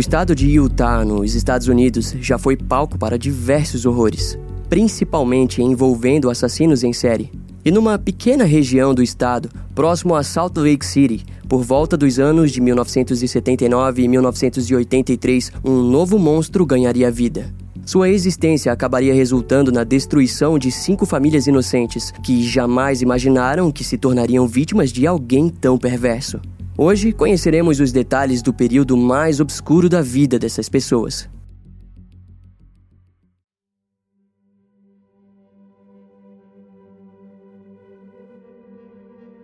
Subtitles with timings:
[0.00, 6.30] O estado de Utah, nos Estados Unidos, já foi palco para diversos horrores, principalmente envolvendo
[6.30, 7.30] assassinos em série.
[7.62, 12.50] E numa pequena região do estado, próximo a Salt Lake City, por volta dos anos
[12.50, 17.52] de 1979 e 1983, um novo monstro ganharia vida.
[17.84, 23.98] Sua existência acabaria resultando na destruição de cinco famílias inocentes que jamais imaginaram que se
[23.98, 26.40] tornariam vítimas de alguém tão perverso.
[26.82, 31.28] Hoje conheceremos os detalhes do período mais obscuro da vida dessas pessoas.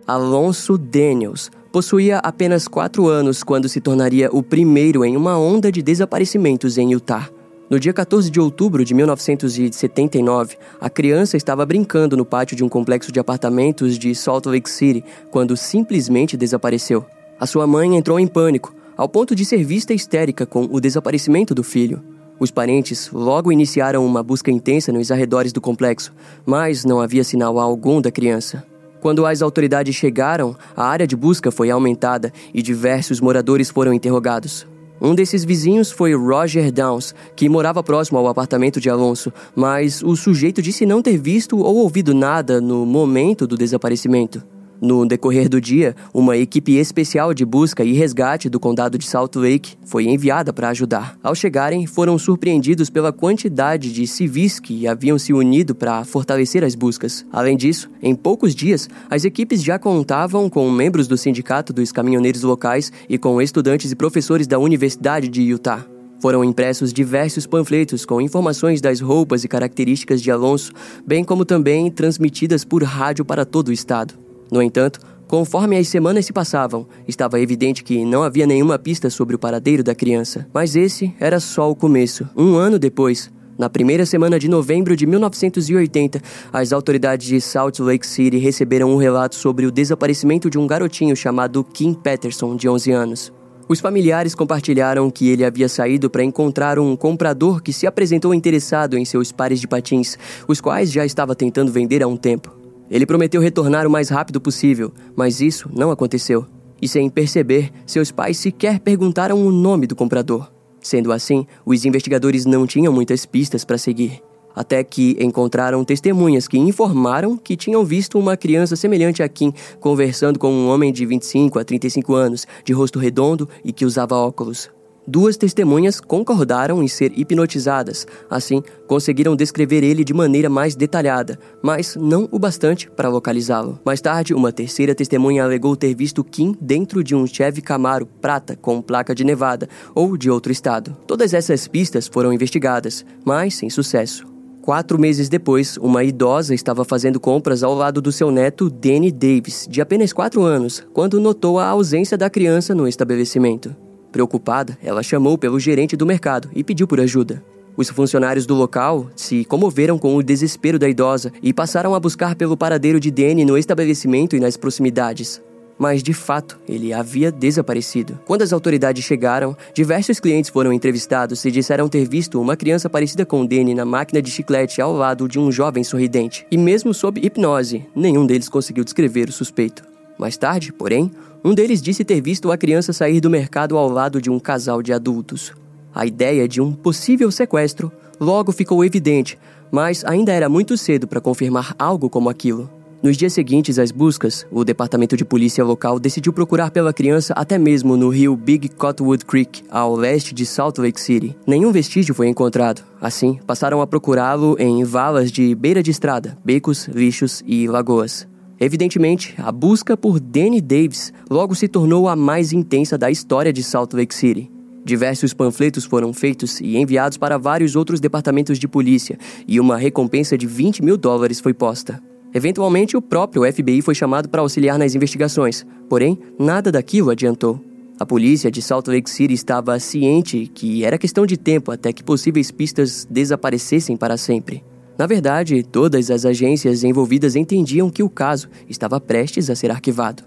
[0.07, 5.83] Alonso Daniels possuía apenas quatro anos quando se tornaria o primeiro em uma onda de
[5.83, 7.29] desaparecimentos em Utah.
[7.69, 12.69] No dia 14 de outubro de 1979, a criança estava brincando no pátio de um
[12.69, 17.05] complexo de apartamentos de Salt Lake City quando simplesmente desapareceu.
[17.39, 21.53] A sua mãe entrou em pânico, ao ponto de ser vista histérica com o desaparecimento
[21.53, 22.01] do filho.
[22.39, 26.13] Os parentes logo iniciaram uma busca intensa nos arredores do complexo,
[26.45, 28.65] mas não havia sinal algum da criança.
[28.99, 34.65] Quando as autoridades chegaram, a área de busca foi aumentada e diversos moradores foram interrogados.
[34.99, 40.15] Um desses vizinhos foi Roger Downs, que morava próximo ao apartamento de Alonso, mas o
[40.15, 44.43] sujeito disse não ter visto ou ouvido nada no momento do desaparecimento.
[44.81, 49.35] No decorrer do dia, uma equipe especial de busca e resgate do condado de Salt
[49.35, 51.17] Lake foi enviada para ajudar.
[51.23, 56.75] Ao chegarem, foram surpreendidos pela quantidade de civis que haviam se unido para fortalecer as
[56.75, 57.25] buscas.
[57.31, 62.43] Além disso, em poucos dias, as equipes já contavam com membros do sindicato dos caminhoneiros
[62.43, 65.85] locais e com estudantes e professores da Universidade de Utah.
[66.19, 70.71] Foram impressos diversos panfletos com informações das roupas e características de Alonso,
[71.05, 74.26] bem como também transmitidas por rádio para todo o estado.
[74.51, 79.35] No entanto, conforme as semanas se passavam, estava evidente que não havia nenhuma pista sobre
[79.35, 80.47] o paradeiro da criança.
[80.53, 82.27] Mas esse era só o começo.
[82.35, 86.21] Um ano depois, na primeira semana de novembro de 1980,
[86.53, 91.15] as autoridades de Salt Lake City receberam um relato sobre o desaparecimento de um garotinho
[91.15, 93.33] chamado Kim Patterson, de 11 anos.
[93.67, 98.97] Os familiares compartilharam que ele havia saído para encontrar um comprador que se apresentou interessado
[98.97, 102.56] em seus pares de patins, os quais já estava tentando vender há um tempo.
[102.89, 106.45] Ele prometeu retornar o mais rápido possível, mas isso não aconteceu.
[106.81, 110.51] E sem perceber, seus pais sequer perguntaram o nome do comprador.
[110.79, 114.21] Sendo assim, os investigadores não tinham muitas pistas para seguir.
[114.55, 120.39] Até que encontraram testemunhas que informaram que tinham visto uma criança semelhante a Kim conversando
[120.39, 124.69] com um homem de 25 a 35 anos, de rosto redondo e que usava óculos.
[125.09, 131.95] Duas testemunhas concordaram em ser hipnotizadas, assim, conseguiram descrever ele de maneira mais detalhada, mas
[131.95, 133.79] não o bastante para localizá-lo.
[133.85, 138.57] Mais tarde, uma terceira testemunha alegou ter visto Kim dentro de um Chevy Camaro prata
[138.57, 140.93] com placa de Nevada ou de outro estado.
[141.07, 144.27] Todas essas pistas foram investigadas, mas sem sucesso.
[144.61, 149.65] Quatro meses depois, uma idosa estava fazendo compras ao lado do seu neto, Danny Davis,
[149.69, 153.86] de apenas quatro anos, quando notou a ausência da criança no estabelecimento.
[154.17, 157.43] Preocupada, ela chamou pelo gerente do mercado e pediu por ajuda.
[157.77, 162.33] Os funcionários do local se comoveram com o desespero da idosa e passaram a buscar
[162.33, 165.39] pelo paradeiro de Danny no estabelecimento e nas proximidades.
[165.77, 168.19] Mas, de fato, ele havia desaparecido.
[168.25, 173.23] Quando as autoridades chegaram, diversos clientes foram entrevistados e disseram ter visto uma criança parecida
[173.23, 176.43] com Danny na máquina de chiclete ao lado de um jovem sorridente.
[176.49, 179.83] E mesmo sob hipnose, nenhum deles conseguiu descrever o suspeito.
[180.17, 181.11] Mais tarde, porém,
[181.47, 184.81] um deles disse ter visto a criança sair do mercado ao lado de um casal
[184.83, 185.53] de adultos.
[185.95, 187.89] A ideia de um possível sequestro
[188.19, 189.39] logo ficou evidente,
[189.71, 192.69] mas ainda era muito cedo para confirmar algo como aquilo.
[193.01, 197.57] Nos dias seguintes às buscas, o departamento de polícia local decidiu procurar pela criança até
[197.57, 201.33] mesmo no rio Big Cottonwood Creek, ao leste de Salt Lake City.
[201.47, 202.83] Nenhum vestígio foi encontrado.
[202.99, 208.27] Assim, passaram a procurá-lo em valas de beira de estrada, becos, lixos e lagoas.
[208.59, 213.61] Evidentemente, a busca por Danny Davis logo se tornou a mais intensa da história de
[213.61, 214.51] Salt Lake City.
[214.83, 220.37] Diversos panfletos foram feitos e enviados para vários outros departamentos de polícia, e uma recompensa
[220.37, 222.01] de 20 mil dólares foi posta.
[222.33, 227.61] Eventualmente, o próprio FBI foi chamado para auxiliar nas investigações, porém, nada daquilo adiantou.
[227.99, 232.03] A polícia de Salt Lake City estava ciente que era questão de tempo até que
[232.03, 234.63] possíveis pistas desaparecessem para sempre.
[234.97, 240.23] Na verdade, todas as agências envolvidas entendiam que o caso estava prestes a ser arquivado.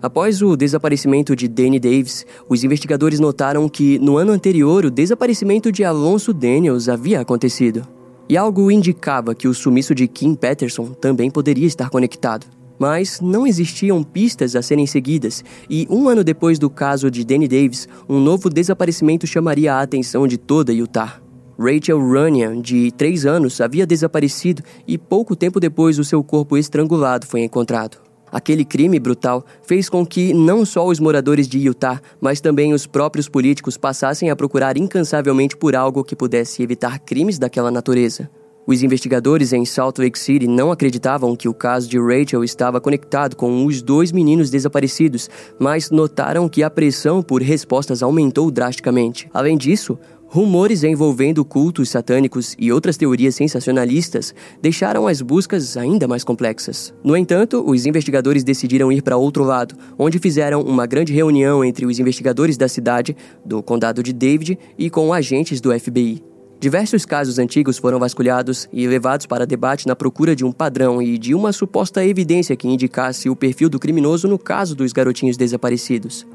[0.00, 5.72] Após o desaparecimento de Danny Davis, os investigadores notaram que no ano anterior o desaparecimento
[5.72, 7.86] de Alonso Daniels havia acontecido.
[8.28, 12.46] E algo indicava que o sumiço de Kim Patterson também poderia estar conectado.
[12.78, 17.48] Mas não existiam pistas a serem seguidas, e um ano depois do caso de Danny
[17.48, 21.20] Davis, um novo desaparecimento chamaria a atenção de toda Utah.
[21.58, 27.26] Rachel Runyan, de 3 anos, havia desaparecido e pouco tempo depois o seu corpo estrangulado
[27.26, 27.98] foi encontrado.
[28.30, 32.86] Aquele crime brutal fez com que não só os moradores de Utah, mas também os
[32.86, 38.30] próprios políticos passassem a procurar incansavelmente por algo que pudesse evitar crimes daquela natureza.
[38.68, 43.34] Os investigadores em Salt Lake City não acreditavam que o caso de Rachel estava conectado
[43.34, 49.26] com os dois meninos desaparecidos, mas notaram que a pressão por respostas aumentou drasticamente.
[49.32, 49.98] Além disso,
[50.30, 56.92] Rumores envolvendo cultos satânicos e outras teorias sensacionalistas deixaram as buscas ainda mais complexas.
[57.02, 61.86] No entanto, os investigadores decidiram ir para outro lado, onde fizeram uma grande reunião entre
[61.86, 66.22] os investigadores da cidade, do condado de David e com agentes do FBI.
[66.60, 71.16] Diversos casos antigos foram vasculhados e levados para debate na procura de um padrão e
[71.16, 76.26] de uma suposta evidência que indicasse o perfil do criminoso no caso dos garotinhos desaparecidos.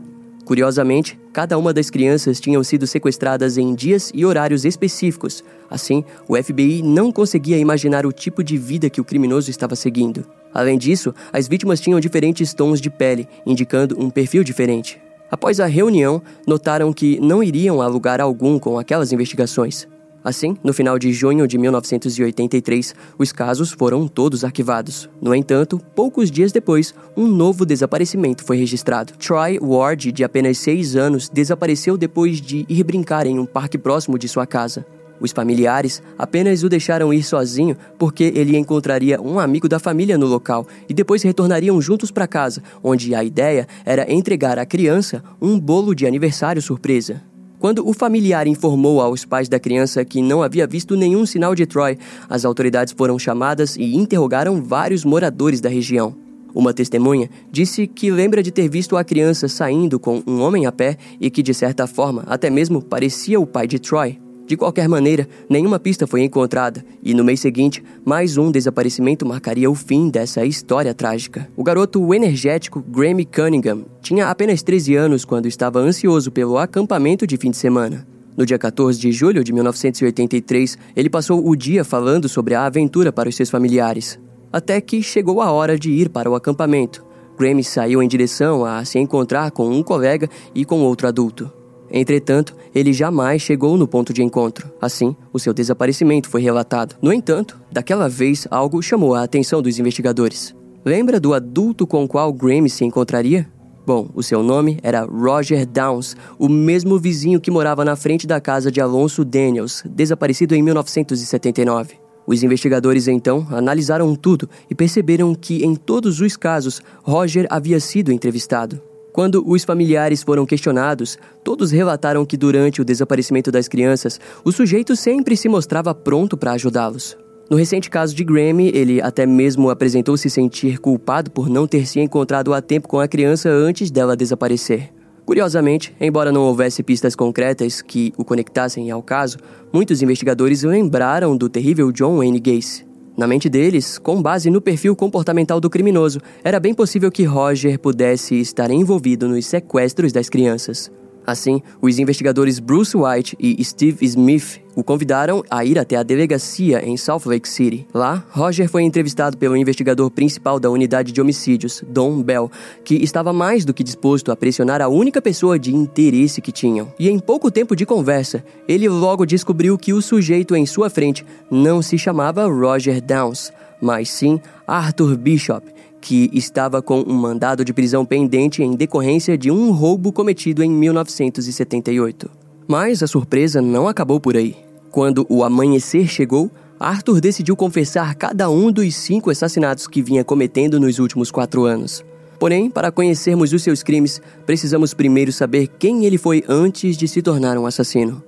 [0.45, 5.43] Curiosamente, cada uma das crianças tinham sido sequestradas em dias e horários específicos.
[5.69, 10.25] Assim, o FBI não conseguia imaginar o tipo de vida que o criminoso estava seguindo.
[10.53, 15.01] Além disso, as vítimas tinham diferentes tons de pele, indicando um perfil diferente.
[15.29, 19.91] Após a reunião, notaram que não iriam a lugar algum com aquelas investigações.
[20.23, 25.09] Assim, no final de junho de 1983, os casos foram todos arquivados.
[25.21, 29.13] No entanto, poucos dias depois, um novo desaparecimento foi registrado.
[29.17, 34.17] Troy Ward, de apenas 6 anos, desapareceu depois de ir brincar em um parque próximo
[34.17, 34.85] de sua casa.
[35.19, 40.25] Os familiares apenas o deixaram ir sozinho porque ele encontraria um amigo da família no
[40.25, 45.59] local e depois retornariam juntos para casa, onde a ideia era entregar à criança um
[45.59, 47.32] bolo de aniversário surpresa.
[47.63, 51.65] Quando o familiar informou aos pais da criança que não havia visto nenhum sinal de
[51.65, 51.97] Troy,
[52.29, 56.13] as autoridades foram chamadas e interrogaram vários moradores da região.
[56.53, 60.73] Uma testemunha disse que lembra de ter visto a criança saindo com um homem a
[60.73, 64.19] pé e que, de certa forma, até mesmo parecia o pai de Troy.
[64.45, 69.71] De qualquer maneira, nenhuma pista foi encontrada, e no mês seguinte, mais um desaparecimento marcaria
[69.71, 71.49] o fim dessa história trágica.
[71.55, 77.37] O garoto energético Grammy Cunningham tinha apenas 13 anos quando estava ansioso pelo acampamento de
[77.37, 78.05] fim de semana.
[78.35, 83.13] No dia 14 de julho de 1983, ele passou o dia falando sobre a aventura
[83.13, 84.19] para os seus familiares.
[84.51, 87.05] Até que chegou a hora de ir para o acampamento.
[87.37, 91.62] Grammy saiu em direção a se encontrar com um colega e com outro adulto.
[91.95, 94.67] Entretanto, ele jamais chegou no ponto de encontro.
[94.81, 96.95] Assim, o seu desaparecimento foi relatado.
[96.99, 100.55] No entanto, daquela vez algo chamou a atenção dos investigadores.
[100.83, 103.47] Lembra do adulto com o qual Grammy se encontraria?
[103.85, 108.41] Bom, o seu nome era Roger Downs, o mesmo vizinho que morava na frente da
[108.41, 111.95] casa de Alonso Daniels, desaparecido em 1979.
[112.25, 118.11] Os investigadores então analisaram tudo e perceberam que, em todos os casos, Roger havia sido
[118.11, 118.81] entrevistado.
[119.13, 124.95] Quando os familiares foram questionados, todos relataram que durante o desaparecimento das crianças, o sujeito
[124.95, 127.15] sempre se mostrava pronto para ajudá-los.
[127.47, 131.85] No recente caso de Grammy, ele até mesmo apresentou se sentir culpado por não ter
[131.85, 134.91] se encontrado a tempo com a criança antes dela desaparecer.
[135.23, 139.37] Curiosamente, embora não houvesse pistas concretas que o conectassem ao caso,
[139.71, 142.92] muitos investigadores lembraram do terrível John Wayne Gacy.
[143.15, 147.77] Na mente deles, com base no perfil comportamental do criminoso, era bem possível que Roger
[147.79, 150.91] pudesse estar envolvido nos sequestros das crianças.
[151.25, 156.83] Assim, os investigadores Bruce White e Steve Smith o convidaram a ir até a delegacia
[156.83, 157.87] em Salt Lake City.
[157.93, 162.51] Lá, Roger foi entrevistado pelo investigador principal da unidade de homicídios, Don Bell,
[162.83, 166.91] que estava mais do que disposto a pressionar a única pessoa de interesse que tinham.
[166.97, 171.25] E em pouco tempo de conversa, ele logo descobriu que o sujeito em sua frente
[171.49, 173.51] não se chamava Roger Downs,
[173.81, 175.67] mas sim Arthur Bishop,
[176.03, 180.69] que estava com um mandado de prisão pendente em decorrência de um roubo cometido em
[180.69, 182.29] 1978.
[182.67, 184.57] Mas a surpresa não acabou por aí.
[184.91, 190.77] Quando o amanhecer chegou, Arthur decidiu confessar cada um dos cinco assassinatos que vinha cometendo
[190.77, 192.03] nos últimos quatro anos.
[192.37, 197.21] Porém, para conhecermos os seus crimes, precisamos primeiro saber quem ele foi antes de se
[197.21, 198.21] tornar um assassino.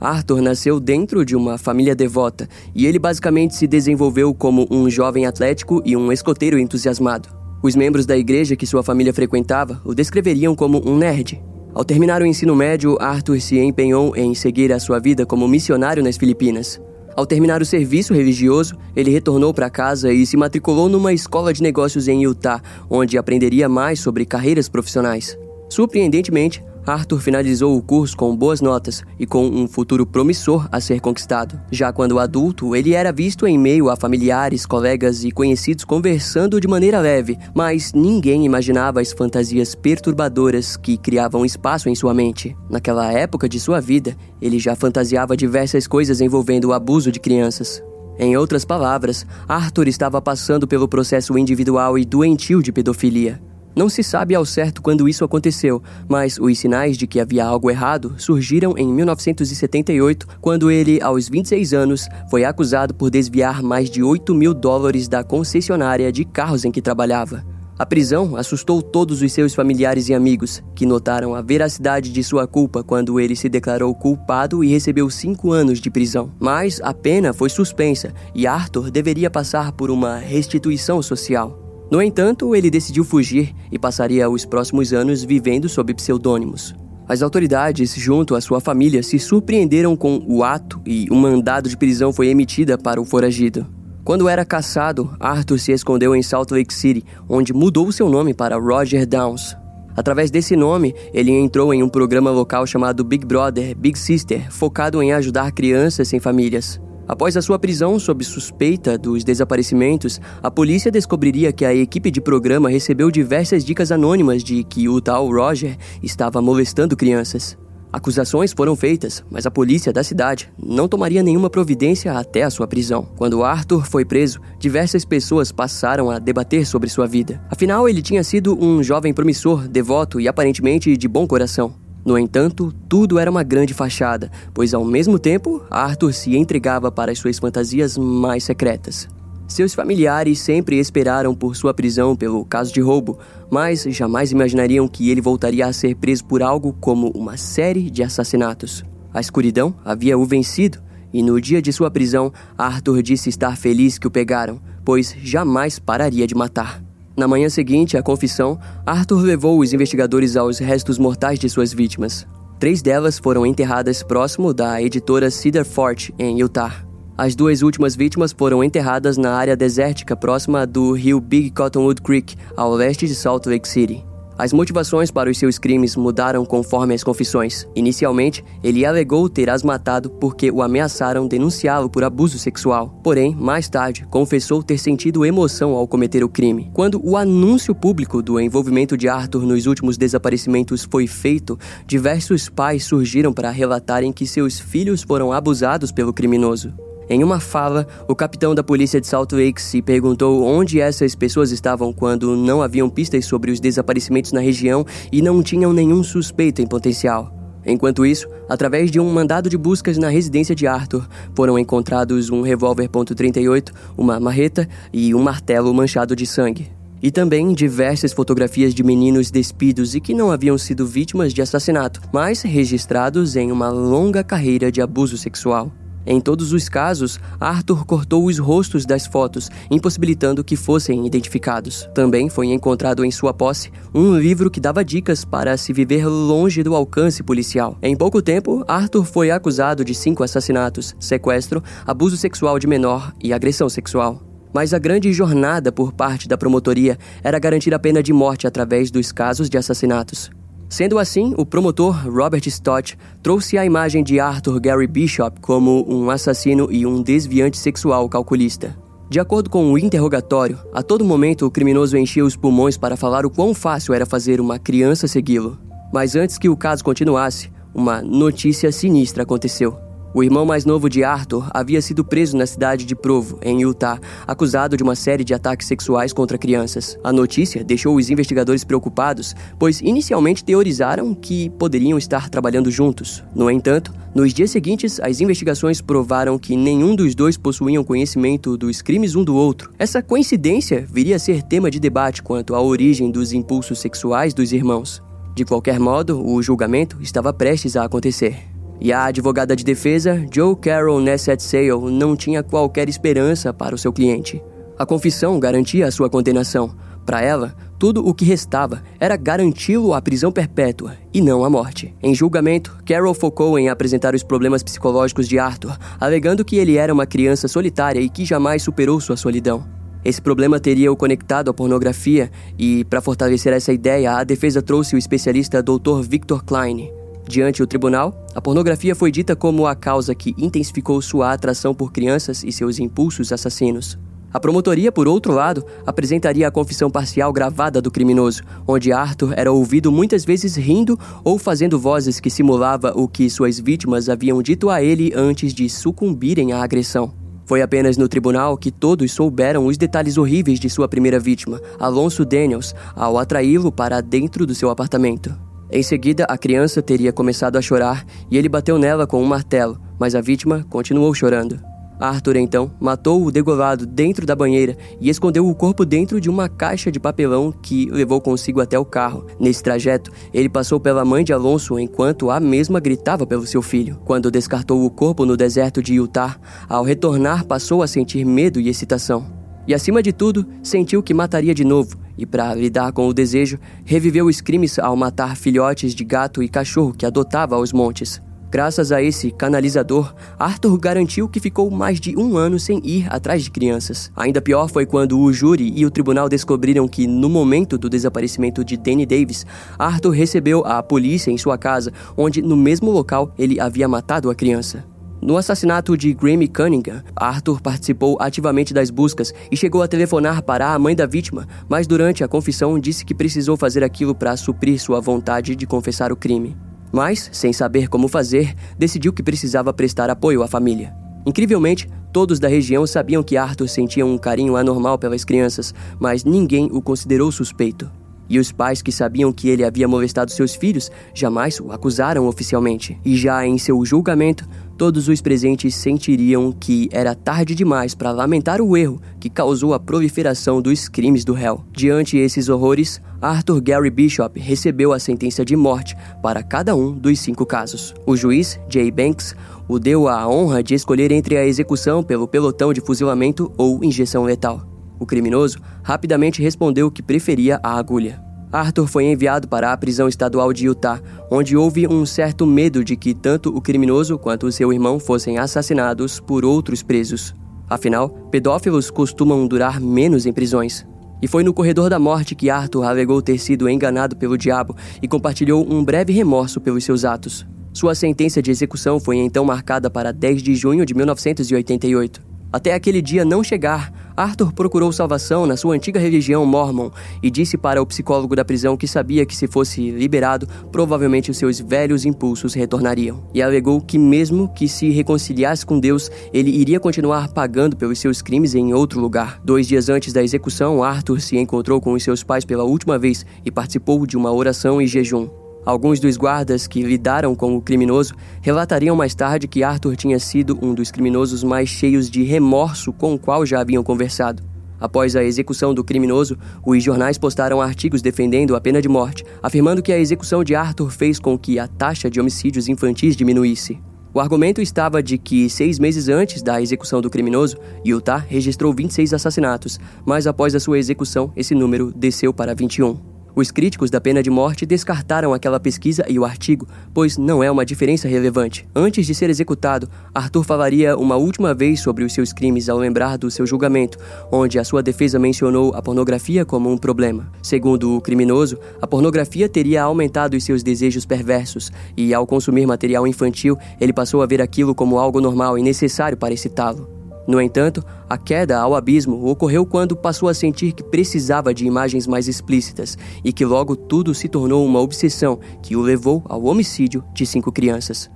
[0.00, 5.26] Arthur nasceu dentro de uma família devota e ele basicamente se desenvolveu como um jovem
[5.26, 7.28] atlético e um escoteiro entusiasmado.
[7.62, 11.42] Os membros da igreja que sua família frequentava o descreveriam como um nerd.
[11.74, 16.02] Ao terminar o ensino médio, Arthur se empenhou em seguir a sua vida como missionário
[16.02, 16.80] nas Filipinas.
[17.16, 21.60] Ao terminar o serviço religioso, ele retornou para casa e se matriculou numa escola de
[21.60, 25.36] negócios em Utah, onde aprenderia mais sobre carreiras profissionais.
[25.68, 31.00] Surpreendentemente, Arthur finalizou o curso com boas notas e com um futuro promissor a ser
[31.00, 31.60] conquistado.
[31.70, 36.66] Já quando adulto, ele era visto em meio a familiares, colegas e conhecidos conversando de
[36.66, 42.56] maneira leve, mas ninguém imaginava as fantasias perturbadoras que criavam espaço em sua mente.
[42.70, 47.82] Naquela época de sua vida, ele já fantasiava diversas coisas envolvendo o abuso de crianças.
[48.18, 53.40] Em outras palavras, Arthur estava passando pelo processo individual e doentio de pedofilia.
[53.78, 57.70] Não se sabe ao certo quando isso aconteceu, mas os sinais de que havia algo
[57.70, 64.02] errado surgiram em 1978, quando ele, aos 26 anos, foi acusado por desviar mais de
[64.02, 67.46] 8 mil dólares da concessionária de carros em que trabalhava.
[67.78, 72.48] A prisão assustou todos os seus familiares e amigos, que notaram a veracidade de sua
[72.48, 76.32] culpa quando ele se declarou culpado e recebeu cinco anos de prisão.
[76.40, 81.67] Mas a pena foi suspensa e Arthur deveria passar por uma restituição social.
[81.90, 86.74] No entanto, ele decidiu fugir e passaria os próximos anos vivendo sob pseudônimos.
[87.08, 91.76] As autoridades, junto à sua família, se surpreenderam com o ato e um mandado de
[91.76, 93.66] prisão foi emitida para o foragido.
[94.04, 98.58] Quando era caçado, Arthur se escondeu em Salt Lake City, onde mudou seu nome para
[98.58, 99.56] Roger Downs.
[99.96, 105.02] Através desse nome, ele entrou em um programa local chamado Big Brother, Big Sister, focado
[105.02, 106.80] em ajudar crianças sem famílias.
[107.08, 112.20] Após a sua prisão sob suspeita dos desaparecimentos, a polícia descobriria que a equipe de
[112.20, 117.56] programa recebeu diversas dicas anônimas de que o tal Roger estava molestando crianças.
[117.90, 122.66] Acusações foram feitas, mas a polícia da cidade não tomaria nenhuma providência até a sua
[122.66, 123.08] prisão.
[123.16, 127.40] Quando Arthur foi preso, diversas pessoas passaram a debater sobre sua vida.
[127.50, 131.87] Afinal, ele tinha sido um jovem promissor, devoto e aparentemente de bom coração.
[132.04, 137.12] No entanto, tudo era uma grande fachada, pois ao mesmo tempo, Arthur se entregava para
[137.12, 139.08] as suas fantasias mais secretas.
[139.46, 143.18] Seus familiares sempre esperaram por sua prisão pelo caso de roubo,
[143.50, 148.02] mas jamais imaginariam que ele voltaria a ser preso por algo como uma série de
[148.02, 148.84] assassinatos.
[149.12, 150.78] A escuridão havia o vencido,
[151.12, 155.78] e no dia de sua prisão, Arthur disse estar feliz que o pegaram, pois jamais
[155.78, 156.87] pararia de matar.
[157.18, 158.56] Na manhã seguinte à confissão,
[158.86, 162.24] Arthur levou os investigadores aos restos mortais de suas vítimas.
[162.60, 166.86] Três delas foram enterradas próximo da editora Cedar Fort, em Utah.
[167.16, 172.36] As duas últimas vítimas foram enterradas na área desértica próxima do rio Big Cottonwood Creek,
[172.56, 174.04] ao leste de Salt Lake City.
[174.38, 177.66] As motivações para os seus crimes mudaram conforme as confissões.
[177.74, 183.00] Inicialmente, ele alegou ter as matado porque o ameaçaram denunciá-lo por abuso sexual.
[183.02, 186.70] Porém, mais tarde, confessou ter sentido emoção ao cometer o crime.
[186.72, 192.84] Quando o anúncio público do envolvimento de Arthur nos últimos desaparecimentos foi feito, diversos pais
[192.84, 196.72] surgiram para relatarem que seus filhos foram abusados pelo criminoso.
[197.10, 201.50] Em uma fala, o capitão da polícia de Salt Lake se perguntou onde essas pessoas
[201.50, 206.60] estavam quando não haviam pistas sobre os desaparecimentos na região e não tinham nenhum suspeito
[206.60, 207.32] em potencial.
[207.64, 212.42] Enquanto isso, através de um mandado de buscas na residência de Arthur, foram encontrados um
[212.42, 216.70] revólver .38, uma marreta e um martelo manchado de sangue.
[217.02, 222.02] E também diversas fotografias de meninos despidos e que não haviam sido vítimas de assassinato,
[222.12, 225.72] mas registrados em uma longa carreira de abuso sexual.
[226.10, 231.86] Em todos os casos, Arthur cortou os rostos das fotos, impossibilitando que fossem identificados.
[231.94, 236.62] Também foi encontrado em sua posse um livro que dava dicas para se viver longe
[236.62, 237.76] do alcance policial.
[237.82, 243.34] Em pouco tempo, Arthur foi acusado de cinco assassinatos, sequestro, abuso sexual de menor e
[243.34, 244.22] agressão sexual.
[244.54, 248.90] Mas a grande jornada por parte da promotoria era garantir a pena de morte através
[248.90, 250.30] dos casos de assassinatos.
[250.68, 256.10] Sendo assim, o promotor Robert Stott trouxe a imagem de Arthur Gary Bishop como um
[256.10, 258.76] assassino e um desviante sexual calculista.
[259.08, 263.24] De acordo com o interrogatório, a todo momento o criminoso enchia os pulmões para falar
[263.24, 265.58] o quão fácil era fazer uma criança segui-lo.
[265.90, 269.87] Mas antes que o caso continuasse, uma notícia sinistra aconteceu.
[270.18, 274.00] O irmão mais novo de Arthur havia sido preso na cidade de Provo, em Utah,
[274.26, 276.98] acusado de uma série de ataques sexuais contra crianças.
[277.04, 283.22] A notícia deixou os investigadores preocupados, pois inicialmente teorizaram que poderiam estar trabalhando juntos.
[283.32, 288.82] No entanto, nos dias seguintes, as investigações provaram que nenhum dos dois possuíam conhecimento dos
[288.82, 289.70] crimes um do outro.
[289.78, 294.52] Essa coincidência viria a ser tema de debate quanto à origem dos impulsos sexuais dos
[294.52, 295.00] irmãos.
[295.36, 298.57] De qualquer modo, o julgamento estava prestes a acontecer.
[298.80, 303.78] E a advogada de defesa, Joe Carroll Nessett Sale, não tinha qualquer esperança para o
[303.78, 304.42] seu cliente.
[304.78, 306.74] A confissão garantia a sua condenação.
[307.04, 311.94] Para ela, tudo o que restava era garanti-lo à prisão perpétua e não à morte.
[312.02, 316.92] Em julgamento, Carroll focou em apresentar os problemas psicológicos de Arthur, alegando que ele era
[316.92, 319.64] uma criança solitária e que jamais superou sua solidão.
[320.04, 324.94] Esse problema teria o conectado à pornografia e, para fortalecer essa ideia, a defesa trouxe
[324.94, 326.02] o especialista Dr.
[326.02, 326.97] Victor Klein.
[327.28, 331.92] Diante o tribunal, a pornografia foi dita como a causa que intensificou sua atração por
[331.92, 333.98] crianças e seus impulsos assassinos.
[334.32, 339.52] A promotoria, por outro lado, apresentaria a confissão parcial gravada do criminoso, onde Arthur era
[339.52, 344.70] ouvido muitas vezes rindo ou fazendo vozes que simulava o que suas vítimas haviam dito
[344.70, 347.12] a ele antes de sucumbirem à agressão.
[347.44, 352.24] Foi apenas no tribunal que todos souberam os detalhes horríveis de sua primeira vítima, Alonso
[352.24, 355.47] Daniels, ao atraí-lo para dentro do seu apartamento.
[355.70, 359.78] Em seguida, a criança teria começado a chorar e ele bateu nela com um martelo,
[359.98, 361.60] mas a vítima continuou chorando.
[362.00, 366.48] Arthur então matou o degolado dentro da banheira e escondeu o corpo dentro de uma
[366.48, 369.26] caixa de papelão que levou consigo até o carro.
[369.38, 373.98] Nesse trajeto, ele passou pela mãe de Alonso enquanto a mesma gritava pelo seu filho.
[374.04, 376.36] Quando descartou o corpo no deserto de Utah,
[376.68, 379.37] ao retornar passou a sentir medo e excitação.
[379.68, 383.58] E acima de tudo, sentiu que mataria de novo, e para lidar com o desejo,
[383.84, 388.18] reviveu os crimes ao matar filhotes de gato e cachorro que adotava aos montes.
[388.50, 393.44] Graças a esse canalizador, Arthur garantiu que ficou mais de um ano sem ir atrás
[393.44, 394.10] de crianças.
[394.16, 398.64] Ainda pior foi quando o júri e o tribunal descobriram que, no momento do desaparecimento
[398.64, 399.44] de Danny Davis,
[399.78, 404.34] Arthur recebeu a polícia em sua casa, onde, no mesmo local, ele havia matado a
[404.34, 404.82] criança.
[405.20, 410.72] No assassinato de Grammy Cunningham, Arthur participou ativamente das buscas e chegou a telefonar para
[410.72, 414.80] a mãe da vítima, mas durante a confissão disse que precisou fazer aquilo para suprir
[414.80, 416.56] sua vontade de confessar o crime.
[416.92, 420.94] Mas, sem saber como fazer, decidiu que precisava prestar apoio à família.
[421.26, 426.70] Incrivelmente, todos da região sabiam que Arthur sentia um carinho anormal pelas crianças, mas ninguém
[426.72, 427.90] o considerou suspeito.
[428.28, 432.98] E os pais que sabiam que ele havia molestado seus filhos jamais o acusaram oficialmente.
[433.04, 438.60] E já em seu julgamento, todos os presentes sentiriam que era tarde demais para lamentar
[438.60, 441.64] o erro que causou a proliferação dos crimes do réu.
[441.72, 447.18] Diante esses horrores, Arthur Gary Bishop recebeu a sentença de morte para cada um dos
[447.18, 447.94] cinco casos.
[448.06, 449.34] O juiz, Jay Banks,
[449.66, 454.22] o deu a honra de escolher entre a execução pelo pelotão de fuzilamento ou injeção
[454.22, 454.66] letal.
[454.98, 458.27] O criminoso rapidamente respondeu que preferia a agulha.
[458.50, 462.96] Arthur foi enviado para a prisão estadual de Utah, onde houve um certo medo de
[462.96, 467.34] que tanto o criminoso quanto seu irmão fossem assassinados por outros presos.
[467.68, 470.86] Afinal, pedófilos costumam durar menos em prisões.
[471.20, 475.08] E foi no corredor da morte que Arthur alegou ter sido enganado pelo diabo e
[475.08, 477.46] compartilhou um breve remorso pelos seus atos.
[477.74, 482.27] Sua sentença de execução foi então marcada para 10 de junho de 1988.
[482.50, 486.90] Até aquele dia não chegar, Arthur procurou salvação na sua antiga religião mormon
[487.22, 491.36] e disse para o psicólogo da prisão que sabia que se fosse liberado, provavelmente os
[491.36, 493.22] seus velhos impulsos retornariam.
[493.34, 498.22] E alegou que mesmo que se reconciliasse com Deus, ele iria continuar pagando pelos seus
[498.22, 499.40] crimes em outro lugar.
[499.44, 503.26] Dois dias antes da execução, Arthur se encontrou com os seus pais pela última vez
[503.44, 505.28] e participou de uma oração e jejum.
[505.64, 510.58] Alguns dos guardas que lidaram com o criminoso relatariam mais tarde que Arthur tinha sido
[510.62, 514.42] um dos criminosos mais cheios de remorso com o qual já haviam conversado.
[514.80, 519.82] Após a execução do criminoso, os jornais postaram artigos defendendo a pena de morte, afirmando
[519.82, 523.80] que a execução de Arthur fez com que a taxa de homicídios infantis diminuísse.
[524.14, 529.12] O argumento estava de que, seis meses antes da execução do criminoso, Utah registrou 26
[529.12, 533.17] assassinatos, mas após a sua execução, esse número desceu para 21.
[533.38, 537.48] Os críticos da pena de morte descartaram aquela pesquisa e o artigo, pois não é
[537.48, 538.68] uma diferença relevante.
[538.74, 543.16] Antes de ser executado, Arthur falaria uma última vez sobre os seus crimes ao lembrar
[543.16, 543.96] do seu julgamento,
[544.32, 547.30] onde a sua defesa mencionou a pornografia como um problema.
[547.40, 553.06] Segundo o criminoso, a pornografia teria aumentado os seus desejos perversos, e ao consumir material
[553.06, 556.97] infantil, ele passou a ver aquilo como algo normal e necessário para excitá-lo.
[557.28, 562.06] No entanto, a queda ao abismo ocorreu quando passou a sentir que precisava de imagens
[562.06, 567.04] mais explícitas e que logo tudo se tornou uma obsessão que o levou ao homicídio
[567.12, 568.10] de cinco crianças.